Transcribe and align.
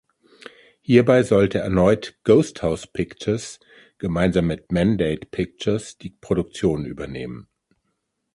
Hierbei 0.81 1.21
sollte 1.21 1.59
erneut 1.59 2.15
Ghost 2.23 2.63
House 2.63 2.87
Pictures 2.87 3.59
gemeinsam 3.99 4.47
mit 4.47 4.71
Mandate 4.71 5.27
Pictures 5.27 5.99
die 5.99 6.09
Produktion 6.09 6.87
übernehmen. 6.87 7.47